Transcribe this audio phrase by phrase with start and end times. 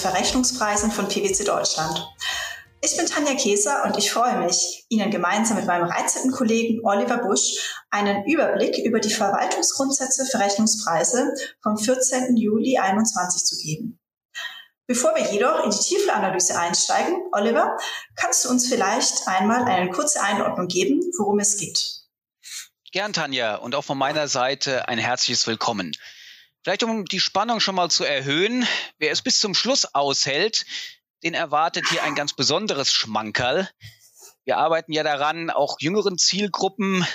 [0.00, 2.08] Verrechnungspreisen von PwC Deutschland.
[2.82, 7.18] Ich bin Tanja Käser und ich freue mich, Ihnen gemeinsam mit meinem reizenden Kollegen Oliver
[7.18, 12.38] Busch einen Überblick über die Verwaltungsgrundsätze für Rechnungspreise vom 14.
[12.38, 14.00] Juli 2021 zu geben.
[14.86, 17.76] Bevor wir jedoch in die tiefe Analyse einsteigen, Oliver,
[18.16, 22.00] kannst du uns vielleicht einmal eine kurze Einordnung geben, worum es geht?
[22.90, 25.92] Gern, Tanja, und auch von meiner Seite ein herzliches Willkommen.
[26.62, 28.66] Vielleicht um die Spannung schon mal zu erhöhen,
[28.98, 30.66] wer es bis zum Schluss aushält,
[31.22, 33.70] den erwartet hier ein ganz besonderes Schmankerl.
[34.44, 37.06] Wir arbeiten ja daran, auch jüngeren Zielgruppen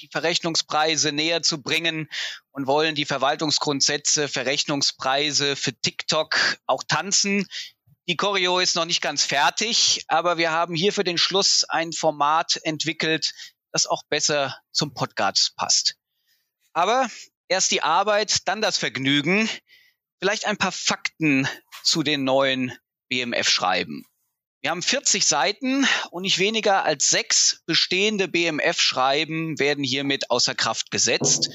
[0.00, 2.08] die Verrechnungspreise näher zu bringen
[2.52, 7.46] und wollen die Verwaltungsgrundsätze, Verrechnungspreise für TikTok auch tanzen.
[8.08, 11.92] Die Choreo ist noch nicht ganz fertig, aber wir haben hier für den Schluss ein
[11.92, 13.32] Format entwickelt,
[13.72, 15.96] das auch besser zum Podcast passt.
[16.72, 17.08] Aber
[17.50, 19.46] erst die Arbeit, dann das Vergnügen.
[20.20, 21.46] Vielleicht ein paar Fakten
[21.82, 22.72] zu den neuen
[23.08, 24.06] BMF schreiben.
[24.62, 30.90] Wir haben 40 Seiten und nicht weniger als sechs bestehende BMF-Schreiben werden hiermit außer Kraft
[30.90, 31.48] gesetzt.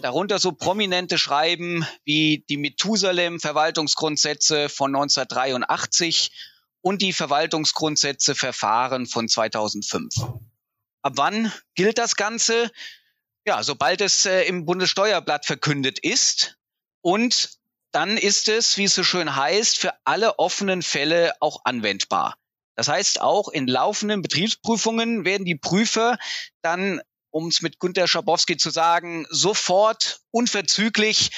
[0.00, 6.30] Darunter so prominente Schreiben wie die Methusalem-Verwaltungsgrundsätze von 1983
[6.82, 10.14] und die Verwaltungsgrundsätze Verfahren von 2005.
[11.02, 12.70] Ab wann gilt das Ganze?
[13.46, 16.56] Ja, sobald es äh, im Bundessteuerblatt verkündet ist
[17.00, 17.58] und
[17.92, 22.36] dann ist es, wie es so schön heißt, für alle offenen Fälle auch anwendbar.
[22.74, 26.16] Das heißt, auch in laufenden Betriebsprüfungen werden die Prüfer
[26.62, 27.02] dann,
[27.32, 31.30] um es mit Günter Schabowski zu sagen, sofort unverzüglich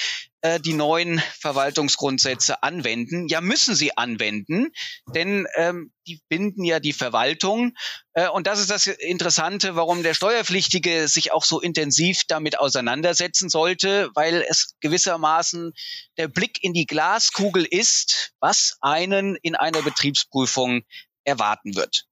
[0.43, 3.29] äh, die neuen Verwaltungsgrundsätze anwenden.
[3.29, 4.73] Ja, müssen sie anwenden,
[5.15, 7.73] denn ähm, die binden ja die Verwaltung.
[8.13, 13.49] Äh, und das ist das Interessante, warum der Steuerpflichtige sich auch so intensiv damit auseinandersetzen
[13.49, 15.73] sollte, weil es gewissermaßen
[16.19, 20.83] der Blick in die Glaskugel ist, was einen in einer Betriebsprüfung
[21.25, 22.05] erwarten wird.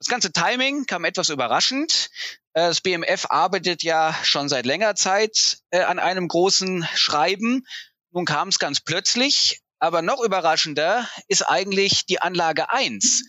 [0.00, 2.10] Das ganze Timing kam etwas überraschend.
[2.54, 7.66] Äh, das BMF arbeitet ja schon seit längerer Zeit äh, an einem großen Schreiben.
[8.10, 9.60] Nun kam es ganz plötzlich.
[9.78, 13.24] Aber noch überraschender ist eigentlich die Anlage 1.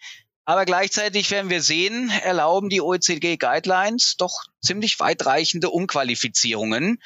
[0.45, 7.01] Aber gleichzeitig werden wir sehen, erlauben die OECD-Guidelines doch ziemlich weitreichende Umqualifizierungen.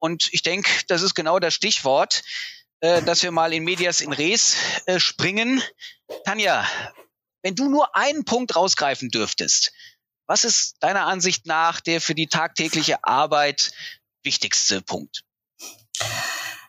[0.00, 2.22] Und ich denke, das ist genau das Stichwort,
[2.80, 5.62] äh, dass wir mal in Medias in Res äh, springen.
[6.26, 6.68] Tanja,
[7.40, 9.72] wenn du nur einen Punkt rausgreifen dürftest,
[10.26, 13.72] was ist deiner Ansicht nach der für die tagtägliche Arbeit
[14.22, 15.22] wichtigste Punkt?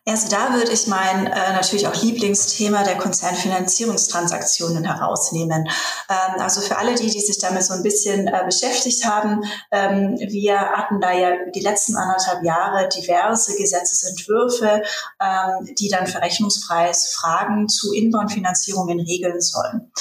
[0.08, 5.70] Also da würde ich mein äh, natürlich auch Lieblingsthema der Konzernfinanzierungstransaktionen herausnehmen.
[6.10, 10.18] Ähm, also für alle die, die sich damit so ein bisschen äh, beschäftigt haben, ähm,
[10.18, 14.82] wir hatten da ja die letzten anderthalb Jahre diverse Gesetzesentwürfe,
[15.22, 19.92] ähm, die dann Verrechnungspreisfragen zu Inbound-Finanzierungen regeln sollen.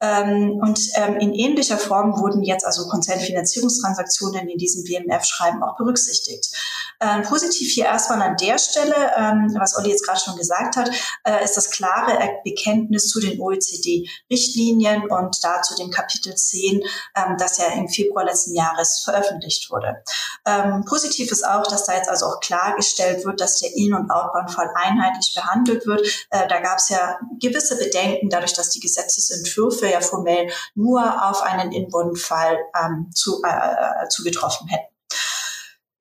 [0.00, 6.54] Ähm, und ähm, in ähnlicher Form wurden jetzt also Konzernfinanzierungstransaktionen in diesem BMF-Schreiben auch berücksichtigt.
[7.00, 10.90] Ähm, positiv hier erstmal an der Stelle, ähm, was Olli jetzt gerade schon gesagt hat,
[11.24, 16.82] äh, ist das klare Bekenntnis zu den OECD-Richtlinien und dazu dem Kapitel 10,
[17.14, 20.02] ähm, das ja im Februar letzten Jahres veröffentlicht wurde.
[20.44, 24.10] Ähm, positiv ist auch, dass da jetzt also auch klargestellt wird, dass der In- und
[24.10, 26.04] Outbound-Fall einheitlich behandelt wird.
[26.30, 31.42] Äh, da gab es ja gewisse Bedenken, dadurch, dass die Gesetzesentwürfe ja formell nur auf
[31.42, 34.88] einen Inbound-Fall ähm, zu, äh, äh zugetroffen hätten.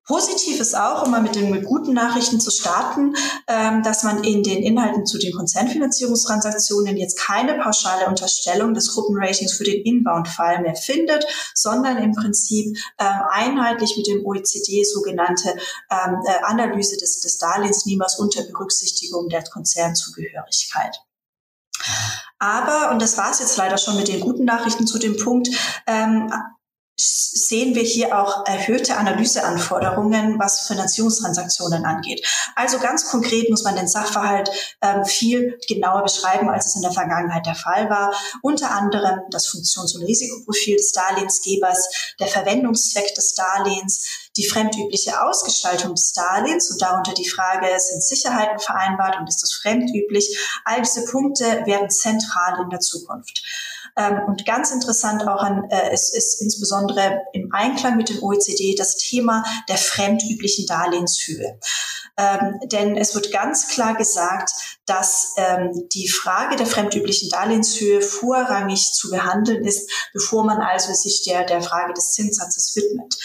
[0.07, 3.13] Positiv ist auch, um mal mit den mit guten Nachrichten zu starten,
[3.49, 9.57] ähm, dass man in den Inhalten zu den Konzernfinanzierungstransaktionen jetzt keine pauschale Unterstellung des Gruppenratings
[9.57, 15.49] für den Inbound-Fall mehr findet, sondern im Prinzip ähm, einheitlich mit dem OECD sogenannte
[15.91, 21.01] ähm, äh, Analyse des, des Darlehensnehmers unter Berücksichtigung der Konzernzugehörigkeit.
[22.39, 25.49] Aber, und das war es jetzt leider schon mit den guten Nachrichten zu dem Punkt,
[25.87, 26.31] ähm,
[26.99, 32.27] sehen wir hier auch erhöhte Analyseanforderungen, was Finanzierungstransaktionen angeht.
[32.55, 34.49] Also ganz konkret muss man den Sachverhalt
[34.81, 38.13] ähm, viel genauer beschreiben, als es in der Vergangenheit der Fall war.
[38.41, 45.93] Unter anderem das Funktions- und Risikoprofil des Darlehensgebers, der Verwendungszweck des Darlehens, die fremdübliche Ausgestaltung
[45.93, 50.37] des Darlehens und darunter die Frage, sind Sicherheiten vereinbart und ist das fremdüblich?
[50.65, 53.43] All diese Punkte werden zentral in der Zukunft.
[53.97, 58.75] Ähm, und ganz interessant auch an, äh, es ist insbesondere im Einklang mit dem OECD
[58.77, 61.59] das Thema der fremdüblichen Darlehenshöhe.
[62.17, 64.51] Ähm, denn es wird ganz klar gesagt,
[64.85, 71.23] dass ähm, die Frage der fremdüblichen Darlehenshöhe vorrangig zu behandeln ist, bevor man also sich
[71.23, 73.17] der, der Frage des Zinssatzes widmet.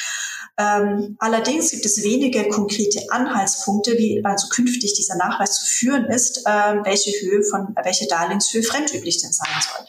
[0.58, 6.44] Ähm, allerdings gibt es wenige konkrete Anhaltspunkte, wie also künftig dieser Nachweis zu führen ist,
[6.46, 9.86] ähm, welche Höhe von welche Darlehenshöhe fremdüblich denn sein soll.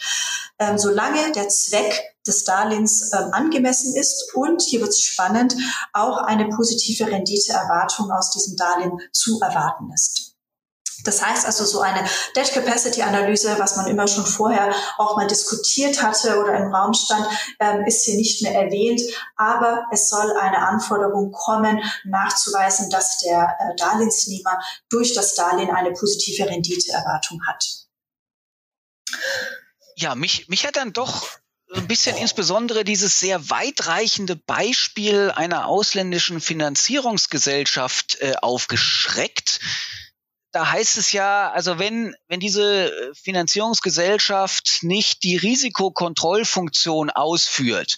[0.60, 5.56] Ähm, solange der Zweck des Darlehens ähm, angemessen ist und hier wird es spannend,
[5.94, 10.34] auch eine positive Renditeerwartung aus diesem Darlehen zu erwarten ist.
[11.04, 15.28] Das heißt also, so eine Debt Capacity Analyse, was man immer schon vorher auch mal
[15.28, 17.28] diskutiert hatte oder im Raum stand,
[17.60, 19.02] ähm, ist hier nicht mehr erwähnt.
[19.36, 24.60] Aber es soll eine Anforderung kommen, nachzuweisen, dass der äh, Darlehensnehmer
[24.90, 27.66] durch das Darlehen eine positive Renditeerwartung hat.
[29.96, 31.28] Ja, mich, mich hat dann doch
[31.74, 39.60] ein bisschen insbesondere dieses sehr weitreichende Beispiel einer ausländischen Finanzierungsgesellschaft äh, aufgeschreckt.
[40.52, 47.98] Da heißt es ja, also wenn, wenn diese äh, Finanzierungsgesellschaft nicht die Risikokontrollfunktion ausführt,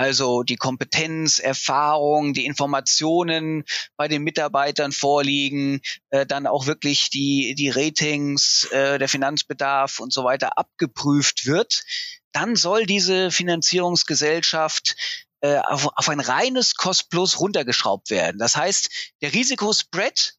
[0.00, 3.64] also die Kompetenz, Erfahrung, die Informationen
[3.98, 10.10] bei den Mitarbeitern vorliegen, äh, dann auch wirklich die, die Ratings, äh, der Finanzbedarf und
[10.10, 11.84] so weiter abgeprüft wird,
[12.32, 14.96] dann soll diese Finanzierungsgesellschaft
[15.42, 18.38] äh, auf, auf ein reines Cost Plus runtergeschraubt werden.
[18.38, 18.88] Das heißt,
[19.20, 20.32] der Risikospread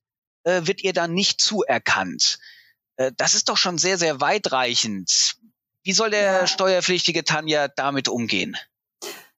[0.44, 2.40] äh, wird ihr dann nicht zuerkannt.
[2.96, 5.36] Äh, das ist doch schon sehr, sehr weitreichend.
[5.84, 6.48] Wie soll der ja.
[6.48, 8.58] steuerpflichtige Tanja damit umgehen?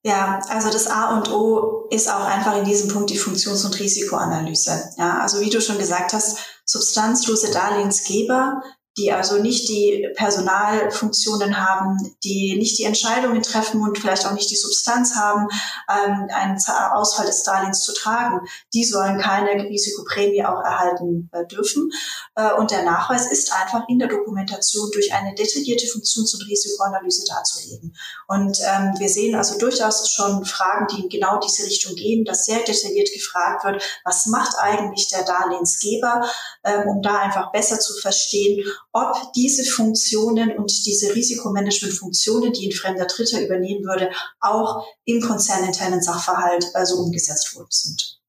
[0.06, 3.78] Ja, also das A und O ist auch einfach in diesem Punkt die Funktions- und
[3.80, 4.90] Risikoanalyse.
[4.98, 8.62] Ja, also wie du schon gesagt hast, substanzlose Darlehensgeber
[8.96, 14.50] die also nicht die Personalfunktionen haben, die nicht die Entscheidungen treffen und vielleicht auch nicht
[14.50, 15.48] die Substanz haben,
[15.90, 16.58] ähm, einen
[16.92, 18.40] Ausfall des Darlehens zu tragen,
[18.72, 21.90] die sollen keine Risikoprämie auch erhalten äh, dürfen.
[22.36, 27.24] Äh, und der Nachweis ist einfach in der Dokumentation durch eine detaillierte Funktions- und Risikoanalyse
[27.26, 27.96] darzulegen.
[28.28, 32.44] Und ähm, wir sehen also durchaus schon Fragen, die in genau diese Richtung gehen, dass
[32.44, 36.28] sehr detailliert gefragt wird, was macht eigentlich der Darlehensgeber,
[36.62, 38.64] ähm, um da einfach besser zu verstehen,
[38.94, 44.10] ob diese Funktionen und diese Risikomanagement-Funktionen, die ein fremder Dritter übernehmen würde,
[44.40, 48.20] auch im konzerninternen Sachverhalt also umgesetzt worden sind.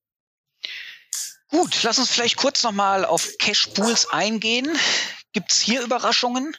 [1.49, 4.67] Gut, lass uns vielleicht kurz nochmal auf Cash Pools eingehen.
[5.33, 6.57] Gibt es hier Überraschungen?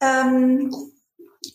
[0.00, 0.74] Ähm,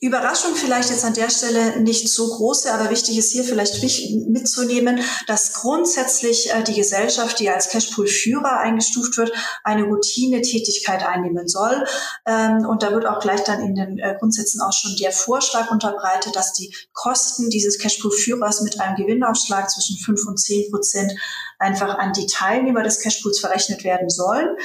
[0.06, 3.82] Überraschung vielleicht jetzt an der Stelle nicht so große, aber wichtig ist hier vielleicht
[4.28, 9.32] mitzunehmen, dass grundsätzlich äh, die Gesellschaft, die als Cashpool-Führer eingestuft wird,
[9.64, 11.86] eine Routine-Tätigkeit einnehmen soll.
[12.26, 15.72] Ähm, und da wird auch gleich dann in den äh, Grundsätzen auch schon der Vorschlag
[15.72, 21.14] unterbreitet, dass die Kosten dieses Cashpool-Führers mit einem Gewinnaufschlag zwischen 5 und 10 Prozent
[21.60, 24.56] einfach an die Teilnehmer des Cashpools verrechnet werden sollen.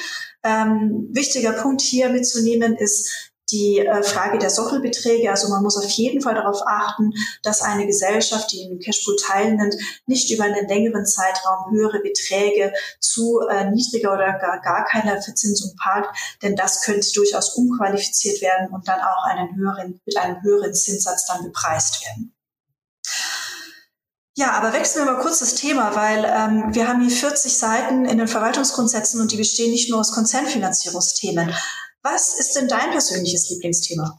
[0.43, 5.31] Ähm, wichtiger Punkt hier mitzunehmen ist, die äh, Frage der Sockelbeträge.
[5.31, 7.13] Also man muss auf jeden Fall darauf achten,
[7.43, 9.75] dass eine Gesellschaft, die im Cashpool teilnimmt,
[10.07, 15.75] nicht über einen längeren Zeitraum höhere Beträge zu äh, niedriger oder gar, gar keiner Verzinsung
[15.83, 20.75] parkt, denn das könnte durchaus umqualifiziert werden und dann auch einen höheren, mit einem höheren
[20.75, 22.35] Zinssatz dann bepreist werden.
[24.37, 28.07] Ja, aber wechseln wir mal kurz das Thema, weil ähm, wir haben hier 40 Seiten
[28.07, 31.55] in den Verwaltungsgrundsätzen und die bestehen nicht nur aus Konzernfinanzierungsthemen.
[32.03, 34.19] Was ist denn dein persönliches Lieblingsthema?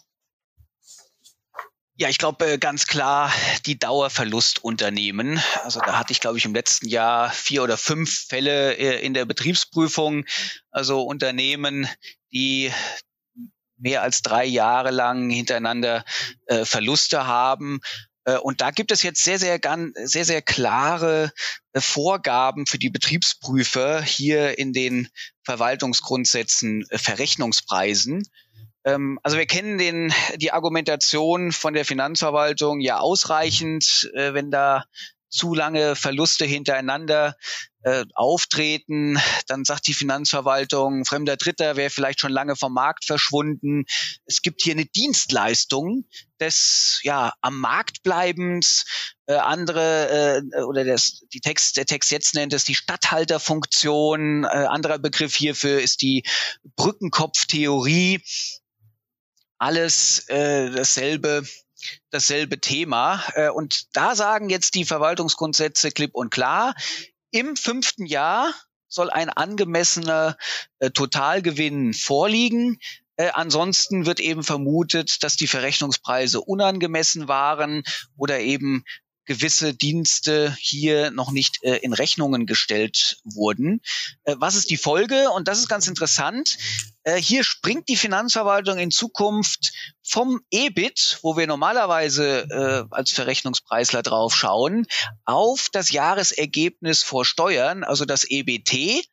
[1.96, 3.32] Ja, ich glaube äh, ganz klar
[3.66, 5.42] die Dauerverlustunternehmen.
[5.64, 9.14] Also da hatte ich, glaube ich, im letzten Jahr vier oder fünf Fälle äh, in
[9.14, 10.26] der Betriebsprüfung.
[10.72, 11.88] Also Unternehmen,
[12.32, 12.72] die
[13.78, 16.04] mehr als drei Jahre lang hintereinander
[16.46, 17.82] äh, Verluste haben
[18.38, 19.60] und da gibt es jetzt sehr, sehr,
[20.04, 21.32] sehr, sehr klare
[21.74, 25.10] äh, Vorgaben für die Betriebsprüfer hier in den
[25.44, 28.24] Verwaltungsgrundsätzen äh, Verrechnungspreisen.
[28.86, 34.86] Ähm, also wir kennen den, die Argumentation von der Finanzverwaltung ja ausreichend, wenn da
[35.32, 37.36] zu lange Verluste hintereinander
[37.84, 43.86] äh, auftreten, dann sagt die Finanzverwaltung, fremder Dritter wäre vielleicht schon lange vom Markt verschwunden.
[44.26, 46.06] Es gibt hier eine Dienstleistung
[46.40, 48.86] des ja am Markt bleibens.
[49.26, 54.44] Äh, andere äh, oder das, die Text, der Text jetzt nennt es die Statthalterfunktion.
[54.44, 56.24] Äh, anderer Begriff hierfür ist die
[56.76, 58.22] Brückenkopftheorie.
[59.58, 61.44] Alles äh, dasselbe
[62.10, 63.24] dasselbe Thema.
[63.36, 66.76] Äh, und da sagen jetzt die Verwaltungsgrundsätze klipp und klar,
[67.32, 68.54] im fünften Jahr
[68.88, 70.38] soll ein angemessener
[70.80, 72.78] äh, Totalgewinn vorliegen.
[73.16, 77.84] Äh, ansonsten wird eben vermutet, dass die Verrechnungspreise unangemessen waren
[78.18, 78.84] oder eben
[79.26, 83.82] gewisse Dienste hier noch nicht äh, in Rechnungen gestellt wurden.
[84.24, 85.30] Äh, was ist die Folge?
[85.32, 86.58] Und das ist ganz interessant.
[87.04, 89.74] Äh, hier springt die Finanzverwaltung in Zukunft
[90.04, 94.86] vom EBIT, wo wir normalerweise äh, als Verrechnungspreisler drauf schauen,
[95.26, 99.06] auf das Jahresergebnis vor Steuern, also das EBT.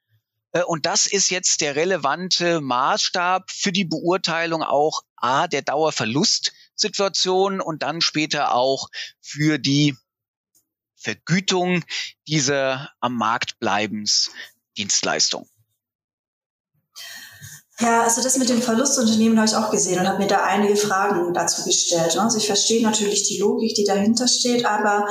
[0.52, 5.62] Äh, und das ist jetzt der relevante Maßstab für die Beurteilung auch A, der
[6.78, 8.88] Dauerverlustsituation und dann später auch
[9.20, 9.96] für die
[10.96, 11.84] Vergütung
[12.26, 14.30] dieser am Markt bleibens
[14.76, 15.48] Dienstleistung.
[17.80, 20.74] Ja, also das mit dem Verlustunternehmen habe ich auch gesehen und habe mir da einige
[20.74, 22.18] Fragen dazu gestellt.
[22.18, 25.06] Also ich verstehe natürlich die Logik, die dahinter steht, aber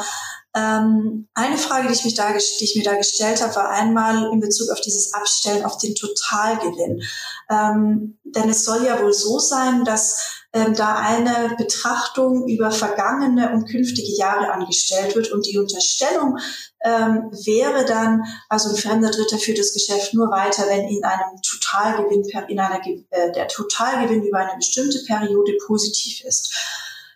[0.54, 4.30] ähm, eine Frage, die ich, mich da, die ich mir da gestellt habe, war einmal
[4.34, 7.04] in Bezug auf dieses Abstellen auf den Totalgewinn.
[7.50, 13.52] Ähm, denn es soll ja wohl so sein, dass ähm, da eine Betrachtung über vergangene
[13.52, 16.38] und künftige Jahre angestellt wird und die Unterstellung
[16.84, 21.42] ähm, wäre dann, also ein fremder Dritter führt das Geschäft nur weiter, wenn in einem
[21.44, 26.56] Totalgewinn, in einer, äh, der Totalgewinn über eine bestimmte Periode positiv ist.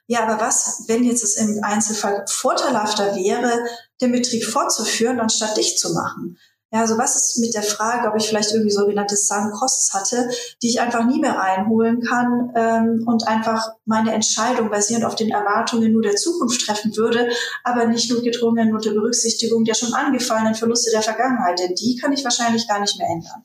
[0.08, 3.66] Ja, aber was, wenn jetzt es im Einzelfall vorteilhafter wäre,
[4.02, 6.38] den Betrieb fortzuführen, anstatt dicht zu machen?
[6.74, 10.30] Ja, also was ist mit der Frage, ob ich vielleicht irgendwie sogenannte Sunk Costs hatte,
[10.62, 15.32] die ich einfach nie mehr reinholen kann ähm, und einfach meine Entscheidung basierend auf den
[15.32, 17.30] Erwartungen nur der Zukunft treffen würde,
[17.66, 22.14] aber nicht nur gedrungen unter Berücksichtigung der schon angefallenen Verluste der Vergangenheit, denn die kann
[22.14, 23.44] ich wahrscheinlich gar nicht mehr ändern.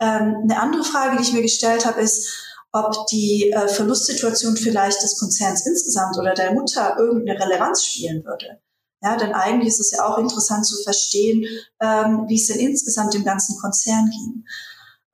[0.00, 2.28] Ähm, eine andere Frage, die ich mir gestellt habe, ist,
[2.72, 8.60] ob die äh, Verlustsituation vielleicht des Konzerns insgesamt oder der Mutter irgendeine Relevanz spielen würde.
[9.04, 11.44] Ja, denn eigentlich ist es ja auch interessant zu verstehen,
[11.78, 14.44] ähm, wie es denn insgesamt dem ganzen Konzern ging.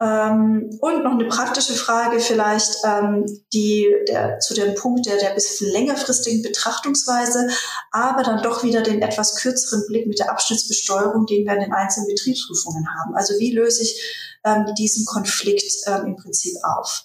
[0.00, 5.30] Ähm, und noch eine praktische Frage vielleicht, ähm, die der, zu dem Punkt der, der
[5.30, 7.48] bis längerfristigen Betrachtungsweise,
[7.90, 11.72] aber dann doch wieder den etwas kürzeren Blick mit der Abschnittsbesteuerung, den wir in den
[11.72, 13.16] einzelnen Betriebsprüfungen haben.
[13.16, 14.00] Also wie löse ich
[14.44, 17.04] ähm, diesen Konflikt ähm, im Prinzip auf?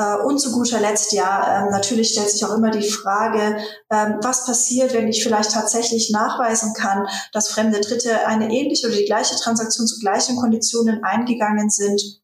[0.00, 3.58] Äh, und zu guter Letzt, ja, ähm, natürlich stellt sich auch immer die Frage,
[3.90, 8.96] ähm, was passiert, wenn ich vielleicht tatsächlich nachweisen kann, dass fremde Dritte eine ähnliche oder
[8.96, 12.19] die gleiche Transaktion zu gleichen Konditionen eingegangen sind,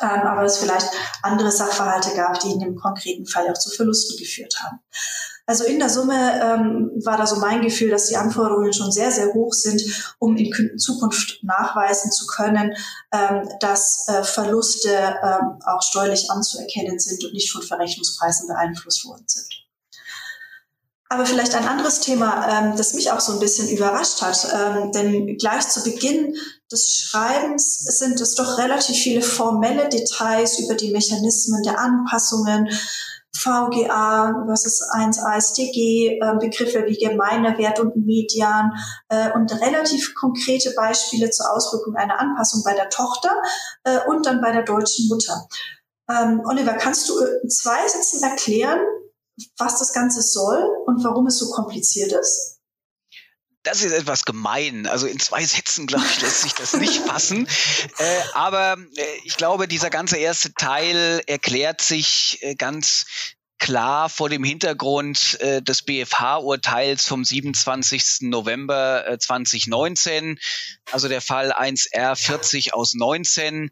[0.00, 0.88] ähm, aber es vielleicht
[1.22, 4.80] andere Sachverhalte gab, die in dem konkreten Fall auch zu Verlusten geführt haben.
[5.48, 9.10] Also in der Summe ähm, war da so mein Gefühl, dass die Anforderungen schon sehr,
[9.10, 9.82] sehr hoch sind,
[10.18, 12.74] um in Zukunft nachweisen zu können,
[13.12, 19.24] ähm, dass äh, Verluste ähm, auch steuerlich anzuerkennen sind und nicht von Verrechnungspreisen beeinflusst worden
[19.26, 19.67] sind.
[21.10, 24.92] Aber vielleicht ein anderes Thema, ähm, das mich auch so ein bisschen überrascht hat, ähm,
[24.92, 26.34] denn gleich zu Beginn
[26.70, 32.68] des Schreibens sind es doch relativ viele formelle Details über die Mechanismen der Anpassungen,
[33.34, 38.72] VGA versus 1 ASTG, äh, Begriffe wie gemeiner Wert und Median
[39.08, 43.30] äh, und relativ konkrete Beispiele zur Auswirkung einer Anpassung bei der Tochter
[43.84, 45.48] äh, und dann bei der deutschen Mutter.
[46.10, 48.80] Ähm, Oliver, kannst du in zwei Sätzen erklären,
[49.56, 52.58] was das Ganze soll und warum es so kompliziert ist?
[53.68, 54.86] das ist etwas gemein.
[54.86, 57.46] Also in zwei Sätzen, glaube ich, lässt sich das nicht fassen.
[57.98, 63.06] Äh, aber äh, ich glaube, dieser ganze erste Teil erklärt sich äh, ganz
[63.58, 68.28] klar vor dem Hintergrund äh, des BFH-Urteils vom 27.
[68.28, 70.38] November äh, 2019,
[70.92, 73.70] also der Fall 1R 40 aus 19.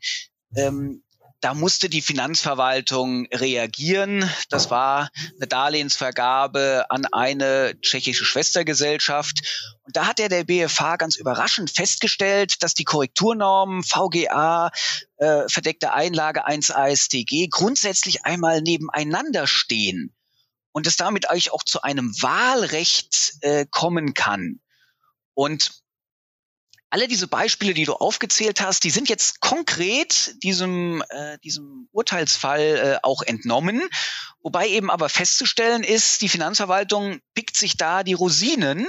[0.57, 1.05] Ähm,
[1.41, 4.29] da musste die Finanzverwaltung reagieren.
[4.49, 9.77] Das war eine Darlehensvergabe an eine tschechische Schwestergesellschaft.
[9.85, 14.71] Und da hat ja der BFH ganz überraschend festgestellt, dass die Korrekturnormen VGA,
[15.19, 20.15] äh, verdeckte Einlage 1 ASTG grundsätzlich einmal nebeneinander stehen
[20.73, 24.61] und es damit eigentlich auch zu einem Wahlrecht äh, kommen kann.
[25.35, 25.83] Und
[26.91, 32.61] alle diese Beispiele, die du aufgezählt hast, die sind jetzt konkret diesem, äh, diesem Urteilsfall
[32.61, 33.83] äh, auch entnommen.
[34.41, 38.87] Wobei eben aber festzustellen ist, die Finanzverwaltung pickt sich da die Rosinen,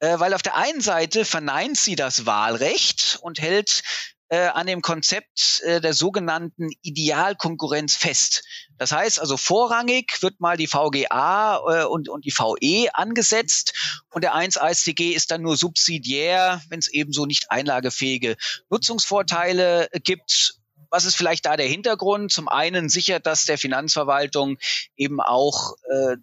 [0.00, 3.82] äh, weil auf der einen Seite verneint sie das Wahlrecht und hält
[4.28, 8.42] äh, an dem Konzept äh, der sogenannten Idealkonkurrenz fest.
[8.78, 13.72] Das heißt also vorrangig wird mal die VGA äh, und, und die VE angesetzt
[14.10, 18.36] und der 1 ASTG ist dann nur subsidiär, wenn es eben so nicht einlagefähige
[18.70, 20.54] Nutzungsvorteile gibt.
[20.90, 22.32] Was ist vielleicht da der Hintergrund?
[22.32, 24.58] Zum einen sichert das der Finanzverwaltung
[24.96, 26.16] eben auch äh,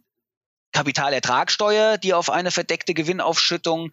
[0.72, 3.92] Kapitalertragssteuer, die auf eine verdeckte Gewinnaufschüttung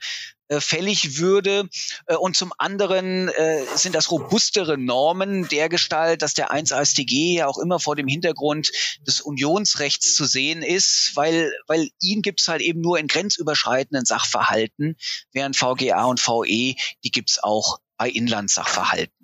[0.51, 1.69] äh, fällig würde.
[2.07, 7.37] Äh, und zum anderen äh, sind das robustere Normen der Gestalt, dass der 1 AStG
[7.37, 8.73] ja auch immer vor dem Hintergrund
[9.07, 14.97] des Unionsrechts zu sehen ist, weil, weil ihn gibt's halt eben nur in grenzüberschreitenden Sachverhalten,
[15.31, 19.20] während VGA und VE, die gibt's auch bei Inlandssachverhalten.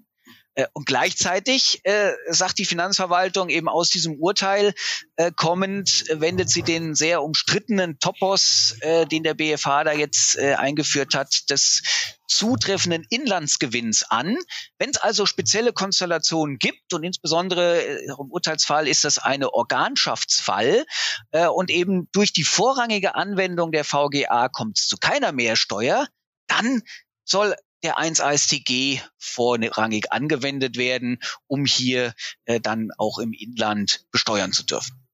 [0.56, 4.74] Äh, und gleichzeitig äh, sagt die Finanzverwaltung eben aus diesem Urteil
[5.16, 10.54] äh, kommend, wendet sie den sehr umstrittenen Topos, äh, den der BFH da jetzt äh,
[10.54, 11.82] eingeführt hat, des
[12.28, 14.36] zutreffenden Inlandsgewinns an.
[14.78, 20.86] Wenn es also spezielle Konstellationen gibt und insbesondere äh, im Urteilsfall ist das eine Organschaftsfall
[21.32, 26.08] äh, und eben durch die vorrangige Anwendung der VGA kommt es zu keiner Mehrsteuer,
[26.48, 26.82] dann
[27.24, 32.14] soll der 1 ASTG vorrangig angewendet werden, um hier
[32.44, 35.06] äh, dann auch im Inland besteuern zu dürfen.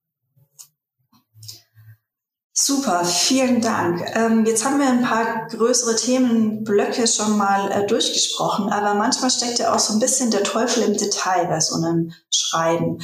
[2.55, 4.05] Super, vielen Dank.
[4.15, 9.57] Ähm, jetzt haben wir ein paar größere Themenblöcke schon mal äh, durchgesprochen, aber manchmal steckt
[9.57, 12.99] ja auch so ein bisschen der Teufel im Detail bei so einem Schreiben.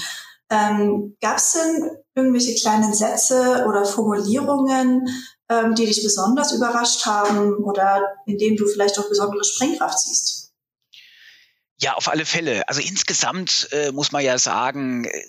[0.52, 5.08] Ähm, Gab es denn irgendwelche kleinen Sätze oder Formulierungen,
[5.50, 10.54] ähm, die dich besonders überrascht haben oder in denen du vielleicht auch besondere Sprengkraft siehst?
[11.82, 12.68] Ja, auf alle Fälle.
[12.68, 15.24] Also insgesamt äh, muss man ja sagen, äh,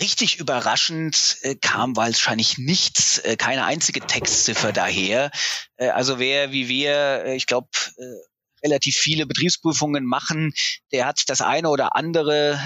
[0.00, 5.30] richtig überraschend äh, kam wahrscheinlich nichts, äh, keine einzige Textziffer daher.
[5.76, 10.52] Äh, also wer wie wir, äh, ich glaube, äh, relativ viele Betriebsprüfungen machen,
[10.92, 12.60] der hat das eine oder andere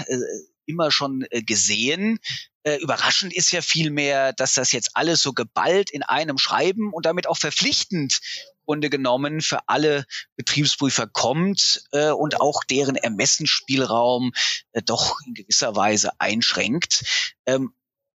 [0.65, 2.19] immer schon äh, gesehen.
[2.63, 7.05] Äh, überraschend ist ja vielmehr, dass das jetzt alles so geballt in einem Schreiben und
[7.05, 8.19] damit auch verpflichtend
[8.65, 10.05] Grunde genommen für alle
[10.35, 14.31] Betriebsprüfer kommt äh, und auch deren Ermessensspielraum
[14.73, 17.33] äh, doch in gewisser Weise einschränkt.
[17.45, 17.73] Ähm,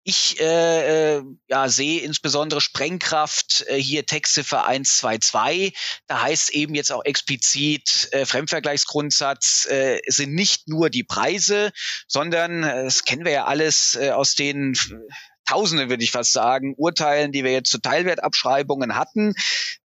[0.08, 5.76] ich äh, äh, ja, sehe insbesondere Sprengkraft äh, hier Textziffer 122.
[6.06, 11.72] Da heißt eben jetzt auch explizit äh, Fremdvergleichsgrundsatz äh, sind nicht nur die Preise,
[12.06, 14.74] sondern, äh, das kennen wir ja alles äh, aus den
[15.44, 19.34] Tausende, würde ich fast sagen, Urteilen, die wir jetzt zu Teilwertabschreibungen hatten,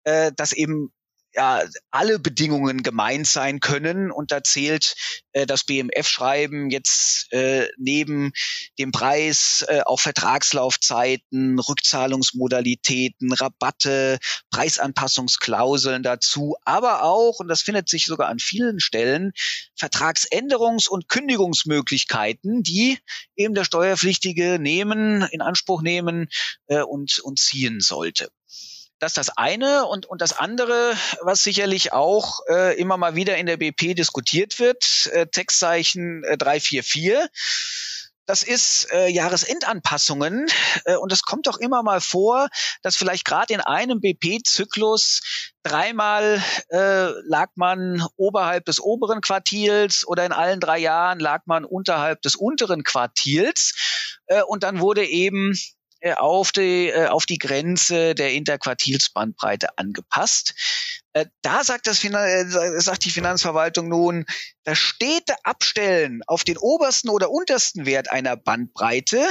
[0.05, 0.92] äh, dass eben
[1.35, 4.11] ja, alle Bedingungen gemeint sein können.
[4.11, 4.95] Und da zählt
[5.33, 8.33] äh, das BMF-Schreiben jetzt äh, neben
[8.79, 14.19] dem Preis äh, auch Vertragslaufzeiten, Rückzahlungsmodalitäten, Rabatte,
[14.51, 19.33] Preisanpassungsklauseln dazu, aber auch, und das findet sich sogar an vielen Stellen,
[19.79, 22.99] Vertragsänderungs- und Kündigungsmöglichkeiten, die
[23.37, 26.29] eben der Steuerpflichtige nehmen, in Anspruch nehmen
[26.66, 28.31] äh, und, und ziehen sollte.
[29.01, 29.87] Das das eine.
[29.87, 34.59] Und, und das andere, was sicherlich auch äh, immer mal wieder in der BP diskutiert
[34.61, 37.29] wird, äh, Textzeichen äh, 344.
[38.27, 40.47] Das ist äh, Jahresendanpassungen
[40.85, 42.49] äh, und es kommt doch immer mal vor,
[42.83, 45.21] dass vielleicht gerade in einem BP-Zyklus
[45.65, 51.65] dreimal äh, lag man oberhalb des oberen Quartils oder in allen drei Jahren lag man
[51.65, 53.75] unterhalb des unteren Quartils
[54.27, 55.53] äh, und dann wurde eben
[56.17, 60.55] auf die, äh, auf die Grenze der Interquartilsbandbreite angepasst.
[61.13, 64.25] Äh, da sagt, das sagt die Finanzverwaltung nun,
[64.65, 69.27] das stete Abstellen auf den obersten oder untersten Wert einer Bandbreite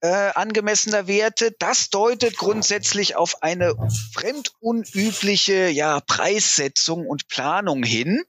[0.00, 3.74] äh, angemessener Werte, das deutet grundsätzlich auf eine
[4.12, 8.22] fremdunübliche ja, Preissetzung und Planung hin.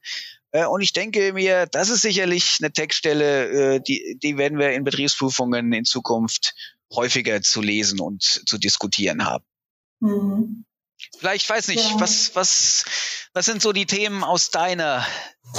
[0.70, 5.70] Und ich denke mir, das ist sicherlich eine Textstelle, die, die werden wir in Betriebsprüfungen
[5.74, 6.54] in Zukunft
[6.94, 9.44] häufiger zu lesen und zu diskutieren haben.
[10.00, 10.64] Mhm.
[11.18, 12.00] Vielleicht weiß nicht, ja.
[12.00, 12.84] was, was,
[13.34, 15.04] was sind so die Themen aus deiner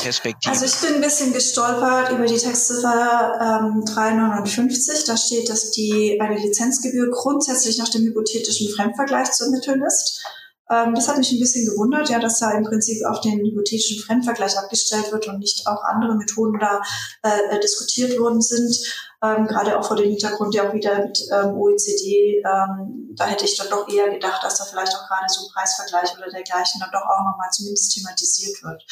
[0.02, 0.54] Perspektive?
[0.54, 5.06] Also ich bin ein bisschen gestolpert über die Textziffer ähm, 359.
[5.06, 10.24] Da steht, dass die eine Lizenzgebühr grundsätzlich nach dem hypothetischen Fremdvergleich zu ermitteln ist.
[10.70, 14.04] Ähm, das hat mich ein bisschen gewundert, ja, dass da im Prinzip auf den hypothetischen
[14.04, 16.82] Fremdvergleich abgestellt wird und nicht auch andere Methoden da
[17.24, 18.76] äh, äh diskutiert worden sind.
[19.24, 23.46] Ähm, gerade auch vor dem Hintergrund ja auch wieder mit ähm, OECD, ähm, da hätte
[23.46, 26.80] ich dann doch eher gedacht, dass da vielleicht auch gerade so ein Preisvergleich oder dergleichen
[26.80, 28.86] dann doch auch nochmal zumindest thematisiert wird.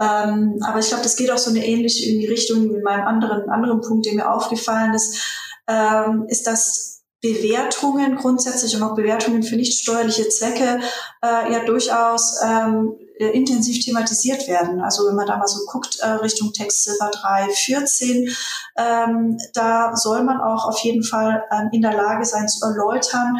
[0.00, 3.06] Ähm, aber ich glaube, das geht auch so eine ähnliche in die Richtung in meinem
[3.06, 5.20] anderen, anderen Punkt, der mir aufgefallen ist,
[5.68, 6.91] ähm, ist, dass
[7.22, 10.80] Bewertungen grundsätzlich und auch Bewertungen für nicht steuerliche Zwecke
[11.22, 14.80] äh, ja durchaus ähm, äh, intensiv thematisiert werden.
[14.80, 18.28] Also wenn man da mal so guckt äh, Richtung Textziffer 314,
[18.76, 23.38] ähm, da soll man auch auf jeden Fall ähm, in der Lage sein zu erläutern,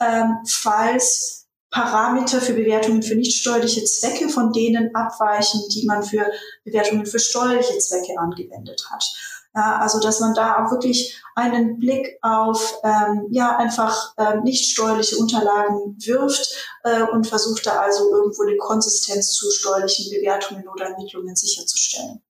[0.00, 6.26] ähm, falls Parameter für Bewertungen für nicht steuerliche Zwecke von denen abweichen, die man für
[6.64, 9.04] Bewertungen für steuerliche Zwecke angewendet hat.
[9.52, 15.16] Also dass man da auch wirklich einen Blick auf ähm, ja einfach ähm, nicht steuerliche
[15.16, 21.34] Unterlagen wirft äh, und versucht da also irgendwo eine Konsistenz zu steuerlichen Bewertungen oder Ermittlungen
[21.34, 22.22] sicherzustellen.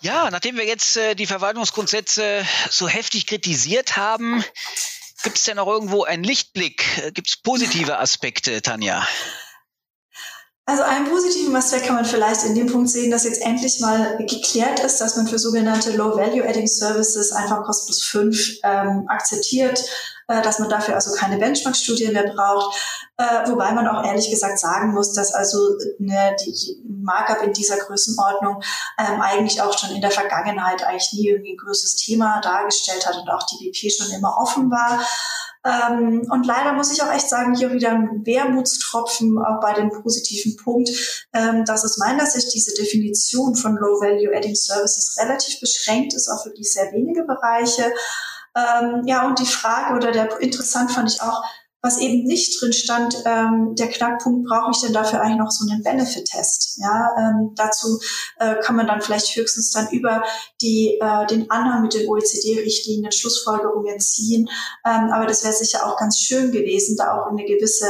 [0.00, 4.44] Ja, nachdem wir jetzt äh, die Verwaltungsgrundsätze so heftig kritisiert haben,
[5.24, 6.84] gibt es denn noch irgendwo einen Lichtblick?
[7.14, 9.04] Gibt es positive Aspekte, Tanja?
[10.68, 14.18] Also einen positiven Aspekt kann man vielleicht in dem Punkt sehen, dass jetzt endlich mal
[14.18, 19.82] geklärt ist, dass man für sogenannte Low-Value-Adding-Services einfach Cost plus 5 ähm, akzeptiert,
[20.26, 22.76] äh, dass man dafür also keine Benchmark-Studie mehr braucht,
[23.16, 25.58] äh, wobei man auch ehrlich gesagt sagen muss, dass also
[26.00, 28.62] ne, die, die Markup in dieser Größenordnung
[28.98, 33.16] ähm, eigentlich auch schon in der Vergangenheit eigentlich nie irgendwie ein größeres Thema dargestellt hat
[33.16, 35.00] und auch die BP schon immer offen war.
[35.64, 39.90] Ähm, und leider muss ich auch echt sagen, hier wieder ein Wermutstropfen auch bei dem
[39.90, 40.90] positiven Punkt,
[41.34, 46.72] ähm, dass aus meiner Sicht diese Definition von Low-Value-Adding Services relativ beschränkt ist auf wirklich
[46.72, 47.92] sehr wenige Bereiche.
[48.54, 51.42] Ähm, ja, und die Frage oder der interessant fand ich auch,
[51.80, 55.70] was eben nicht drin stand, ähm, der Knackpunkt, brauche ich denn dafür eigentlich noch so
[55.70, 56.78] einen Benefit-Test?
[56.78, 58.00] Ja, ähm, dazu
[58.38, 60.24] äh, kann man dann vielleicht höchstens dann über
[60.60, 64.48] die, äh, den Anhang mit den OECD-Richtlinien Schlussfolgerungen ziehen.
[64.84, 67.86] Ähm, aber das wäre sicher auch ganz schön gewesen, da auch eine gewisse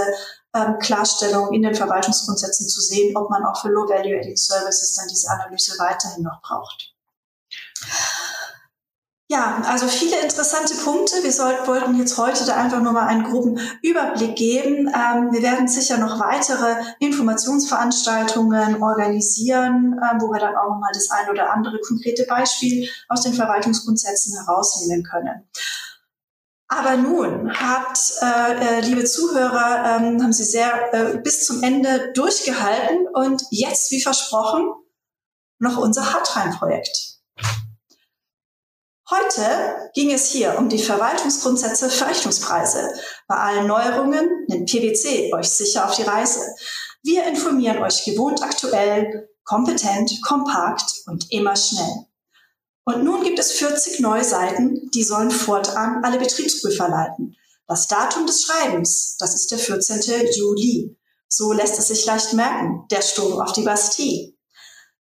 [0.54, 5.30] ähm, Klarstellung in den Verwaltungsgrundsätzen zu sehen, ob man auch für Low-Value-Adding Services dann diese
[5.30, 6.94] Analyse weiterhin noch braucht.
[9.38, 11.22] Ja, also viele interessante Punkte.
[11.22, 14.88] Wir sollten, wollten jetzt heute da einfach nur mal einen groben Überblick geben.
[14.88, 21.08] Ähm, wir werden sicher noch weitere Informationsveranstaltungen organisieren, ähm, wo wir dann auch nochmal das
[21.12, 25.48] ein oder andere konkrete Beispiel aus den Verwaltungsgrundsätzen herausnehmen können.
[26.66, 32.12] Aber nun habt, äh, äh, liebe Zuhörer, ähm, haben Sie sehr äh, bis zum Ende
[32.12, 34.68] durchgehalten und jetzt, wie versprochen,
[35.60, 37.18] noch unser Hardtime-Projekt.
[39.10, 42.92] Heute ging es hier um die Verwaltungsgrundsätze für Rechnungspreise.
[43.26, 46.40] Bei allen Neuerungen nimmt PwC euch sicher auf die Reise.
[47.02, 52.04] Wir informieren euch gewohnt aktuell, kompetent, kompakt und immer schnell.
[52.84, 57.34] Und nun gibt es 40 neue Seiten, die sollen fortan alle Betriebsprüfer leiten.
[57.66, 60.02] Das Datum des Schreibens, das ist der 14.
[60.34, 60.98] Juli.
[61.28, 64.34] So lässt es sich leicht merken, der Sturm auf die Bastille.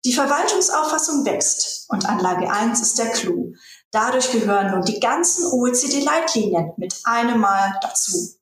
[0.05, 3.53] Die Verwaltungsauffassung wächst und Anlage 1 ist der Clou.
[3.97, 8.39] Dadurch gehören nun die ganzen OECD-Leitlinien mit einem Mal dazu.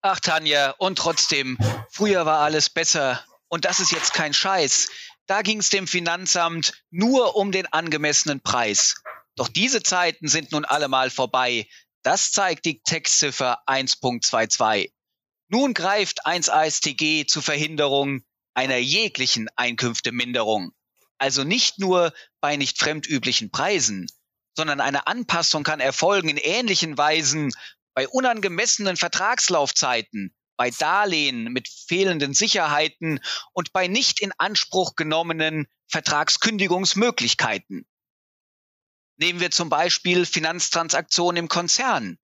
[0.00, 1.56] Ach Tanja, und trotzdem,
[1.88, 3.24] früher war alles besser.
[3.46, 4.88] Und das ist jetzt kein Scheiß.
[5.26, 8.96] Da ging es dem Finanzamt nur um den angemessenen Preis.
[9.36, 11.68] Doch diese Zeiten sind nun allemal vorbei.
[12.02, 14.90] Das zeigt die Textziffer 1.22.
[15.46, 20.72] Nun greift 1 ASTG zur Verhinderung einer jeglichen Einkünfteminderung.
[21.18, 24.08] Also nicht nur bei nicht fremdüblichen Preisen,
[24.56, 27.52] sondern eine Anpassung kann erfolgen in ähnlichen Weisen
[27.94, 33.20] bei unangemessenen Vertragslaufzeiten, bei Darlehen mit fehlenden Sicherheiten
[33.52, 37.86] und bei nicht in Anspruch genommenen Vertragskündigungsmöglichkeiten.
[39.16, 42.18] Nehmen wir zum Beispiel Finanztransaktionen im Konzern.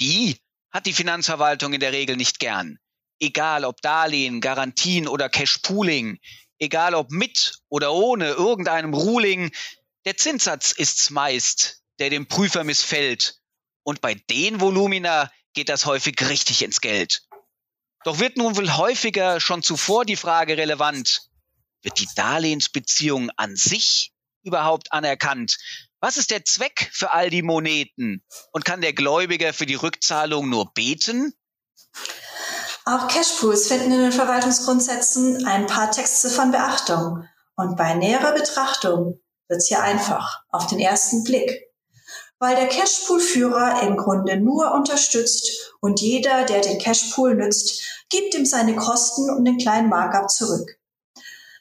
[0.00, 0.38] Die
[0.70, 2.78] hat die Finanzverwaltung in der Regel nicht gern.
[3.20, 6.18] Egal ob Darlehen, Garantien oder Cash-Pooling,
[6.58, 9.52] egal ob mit oder ohne irgendeinem Ruling,
[10.04, 13.36] der Zinssatz ist's meist, der dem Prüfer missfällt.
[13.84, 17.22] Und bei den Volumina geht das häufig richtig ins Geld.
[18.04, 21.30] Doch wird nun wohl häufiger schon zuvor die Frage relevant,
[21.82, 24.12] wird die Darlehensbeziehung an sich
[24.42, 25.56] überhaupt anerkannt?
[26.00, 28.24] Was ist der Zweck für all die Moneten?
[28.50, 31.32] Und kann der Gläubiger für die Rückzahlung nur beten?
[32.84, 37.28] Auch Cashpools finden in den Verwaltungsgrundsätzen ein paar Textziffern Beachtung.
[37.54, 39.21] Und bei näherer Betrachtung
[39.52, 41.68] wird's hier einfach, auf den ersten Blick.
[42.38, 48.44] Weil der Cashpool-Führer im Grunde nur unterstützt und jeder, der den Cashpool nützt, gibt ihm
[48.44, 50.78] seine Kosten und den kleinen Markup zurück.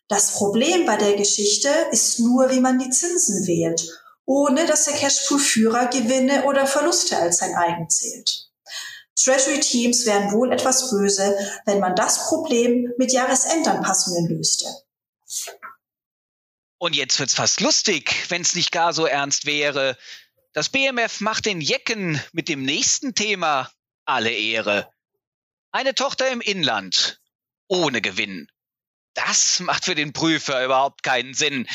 [0.07, 3.87] Das Problem bei der Geschichte ist nur, wie man die Zinsen wählt,
[4.25, 8.49] ohne dass der Cashpool-Führer Gewinne oder Verluste als sein eigen zählt.
[9.15, 14.65] Treasury-Teams wären wohl etwas böse, wenn man das Problem mit Jahresendanpassungen löste.
[16.81, 19.95] Und jetzt wird's fast lustig, wenn's nicht gar so ernst wäre.
[20.51, 23.71] Das BMF macht den Jecken mit dem nächsten Thema
[24.05, 24.91] alle Ehre.
[25.71, 27.21] Eine Tochter im Inland
[27.67, 28.47] ohne Gewinn.
[29.13, 31.67] Das macht für den Prüfer überhaupt keinen Sinn.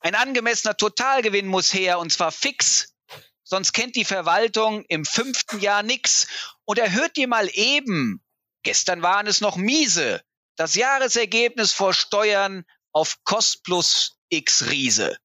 [0.00, 2.96] Ein angemessener Totalgewinn muss her und zwar fix.
[3.44, 6.26] Sonst kennt die Verwaltung im fünften Jahr nix.
[6.64, 8.24] Und erhöht dir mal eben.
[8.64, 10.20] Gestern waren es noch miese.
[10.56, 15.18] Das Jahresergebnis vor Steuern auf Cost plus X Riese.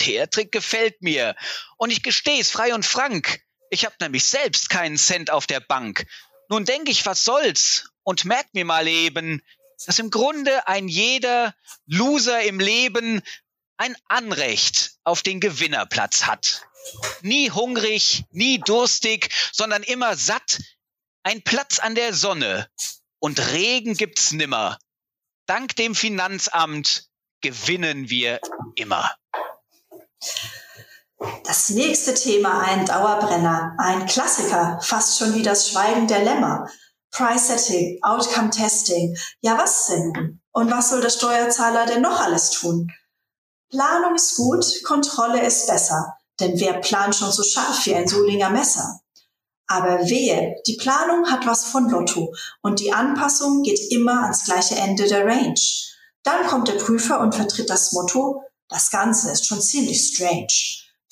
[0.00, 1.36] Der Trick gefällt mir.
[1.76, 3.42] Und ich gestehe es frei und frank.
[3.70, 6.06] Ich hab nämlich selbst keinen Cent auf der Bank.
[6.48, 7.88] Nun denk ich, was soll's?
[8.02, 9.42] Und merk mir mal eben,
[9.86, 11.54] dass im Grunde ein jeder
[11.86, 13.22] Loser im Leben
[13.76, 16.66] ein Anrecht auf den Gewinnerplatz hat.
[17.22, 20.60] Nie hungrig, nie durstig, sondern immer satt.
[21.22, 22.68] Ein Platz an der Sonne.
[23.18, 24.78] Und Regen gibt's nimmer.
[25.46, 27.08] Dank dem Finanzamt
[27.44, 28.40] gewinnen wir
[28.74, 29.10] immer.
[31.44, 36.70] Das nächste Thema ein Dauerbrenner, ein Klassiker, fast schon wie das Schweigen der Lämmer.
[37.10, 39.16] Price Setting, Outcome Testing.
[39.42, 40.40] Ja, was denn?
[40.52, 42.90] Und was soll der Steuerzahler denn noch alles tun?
[43.68, 46.16] Planung ist gut, Kontrolle ist besser.
[46.40, 49.00] Denn wer plant schon so scharf wie ein Solinger Messer?
[49.66, 54.76] Aber wehe, die Planung hat was von Lotto und die Anpassung geht immer ans gleiche
[54.76, 55.54] Ende der Range.
[56.24, 60.48] Dann kommt der Prüfer und vertritt das Motto, das Ganze ist schon ziemlich strange.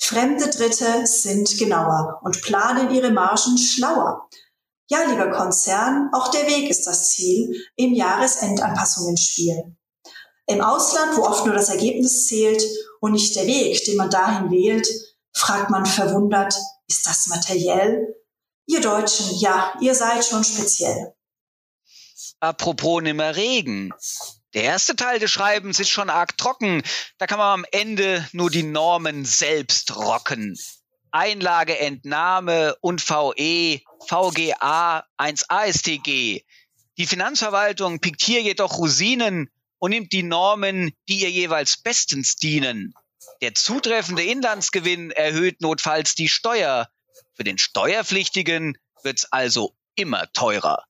[0.01, 4.27] Fremde Dritte sind genauer und planen ihre Margen schlauer.
[4.89, 9.77] Ja, lieber Konzern, auch der Weg ist das Ziel im Jahresendanpassungsspiel.
[10.47, 12.61] Im Ausland, wo oft nur das Ergebnis zählt
[12.99, 14.87] und nicht der Weg, den man dahin wählt,
[15.31, 16.53] fragt man verwundert,
[16.87, 18.13] ist das materiell?
[18.65, 21.13] Ihr Deutschen, ja, ihr seid schon speziell.
[22.39, 23.93] Apropos nimmer Regen.
[24.53, 26.83] Der erste Teil des Schreibens ist schon arg trocken.
[27.17, 30.57] Da kann man am Ende nur die Normen selbst rocken.
[31.11, 36.43] Einlageentnahme und VE, VGA 1 ASTG.
[36.97, 42.93] Die Finanzverwaltung pickt hier jedoch Rosinen und nimmt die Normen, die ihr jeweils bestens dienen.
[43.41, 46.89] Der zutreffende Inlandsgewinn erhöht notfalls die Steuer.
[47.35, 50.83] Für den Steuerpflichtigen wird's also immer teurer.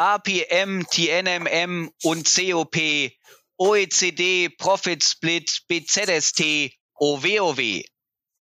[0.00, 2.76] APM, TNMM und COP,
[3.58, 7.82] OECD, Profit Split, BZST, OWOW,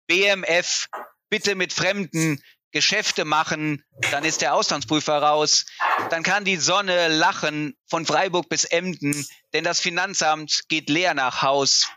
[0.08, 0.88] BMF,
[1.30, 2.41] bitte mit Fremden
[2.72, 5.65] Geschäfte machen, dann ist der Auslandsprüfer raus,
[6.10, 11.41] dann kann die Sonne lachen von Freiburg bis Emden, denn das Finanzamt geht leer nach
[11.41, 11.89] Haus.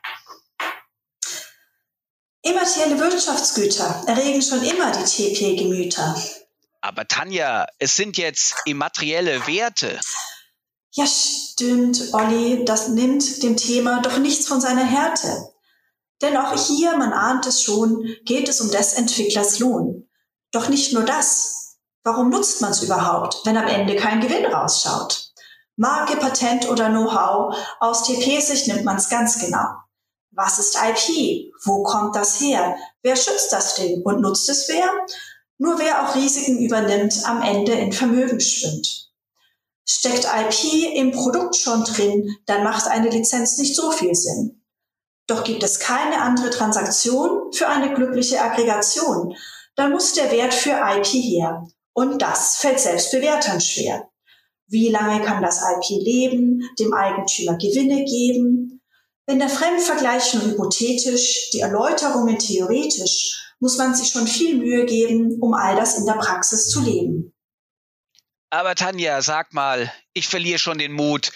[2.43, 6.21] Immaterielle Wirtschaftsgüter erregen schon immer die TP-Gemüter.
[6.83, 10.01] Aber Tanja, es sind jetzt immaterielle Werte.
[10.91, 15.53] Ja, stimmt, Olli, das nimmt dem Thema doch nichts von seiner Härte.
[16.21, 20.09] Denn auch hier, man ahnt es schon, geht es um des Entwicklers Lohn.
[20.51, 21.79] Doch nicht nur das.
[22.05, 25.33] Warum nutzt man es überhaupt, wenn am Ende kein Gewinn rausschaut?
[25.77, 29.67] Marke, Patent oder Know-how, aus TP-Sicht nimmt man es ganz genau.
[30.33, 31.53] Was ist IP?
[31.65, 32.77] Wo kommt das her?
[33.03, 34.91] Wer schützt das Ding und nutzt es wer?
[35.59, 39.11] Nur wer auch Risiken übernimmt, am Ende in Vermögen schwimmt.
[39.85, 44.63] Steckt IP im Produkt schon drin, dann macht eine Lizenz nicht so viel Sinn.
[45.27, 49.35] Doch gibt es keine andere Transaktion für eine glückliche Aggregation,
[49.77, 51.67] dann muss der Wert für IP her.
[51.95, 54.09] Und das fällt selbst Bewertern schwer.
[54.67, 58.81] Wie lange kann das IP leben, dem Eigentümer Gewinne geben?
[59.27, 65.39] Wenn der Fremdvergleich nur hypothetisch, die Erläuterungen theoretisch muss man sich schon viel Mühe geben,
[65.41, 67.33] um all das in der Praxis zu leben.
[68.51, 71.31] Aber Tanja, sag mal, ich verliere schon den Mut.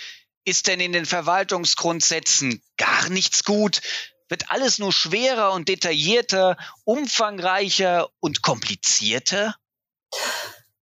[0.44, 3.80] Ist denn in den Verwaltungsgrundsätzen gar nichts gut?
[4.28, 9.54] Wird alles nur schwerer und detaillierter, umfangreicher und komplizierter?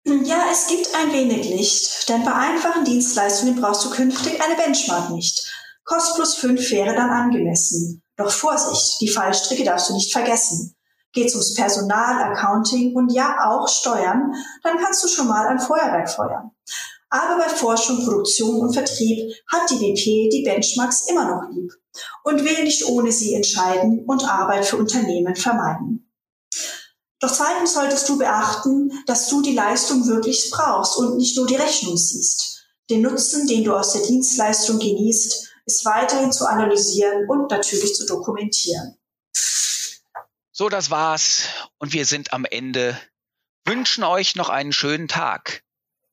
[0.05, 5.11] Ja, es gibt ein wenig Licht, denn bei einfachen Dienstleistungen brauchst du künftig eine Benchmark
[5.11, 5.53] nicht.
[5.83, 8.05] Kost plus 5 wäre dann angemessen.
[8.17, 10.77] Doch Vorsicht, die Fallstricke darfst du nicht vergessen.
[11.13, 15.59] Geht es ums Personal, Accounting und ja auch Steuern, dann kannst du schon mal ein
[15.59, 16.51] Feuerwerk feuern.
[17.11, 21.71] Aber bei Forschung, Produktion und Vertrieb hat die WP die Benchmarks immer noch lieb
[22.25, 26.11] und will nicht ohne sie entscheiden und Arbeit für Unternehmen vermeiden.
[27.21, 31.55] Doch zweitens solltest du beachten, dass du die Leistung wirklich brauchst und nicht nur die
[31.55, 32.65] Rechnung siehst.
[32.91, 38.07] Den Nutzen, den du aus der Dienstleistung genießt, ist weiterhin zu analysieren und natürlich zu
[38.07, 38.97] dokumentieren.
[40.63, 41.49] So, das war's.
[41.79, 42.97] Und wir sind am Ende.
[43.65, 45.65] Wünschen euch noch einen schönen Tag.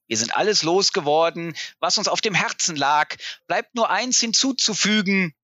[0.07, 3.15] Wir sind alles losgeworden, was uns auf dem Herzen lag.
[3.45, 5.35] Bleibt nur eins hinzuzufügen.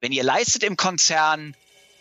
[0.00, 1.54] Wenn ihr leistet im Konzern,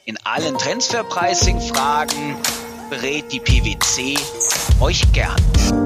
[0.06, 2.42] in allen Transferpricing-Fragen
[2.90, 4.18] berät die PwC
[4.80, 5.83] euch gern.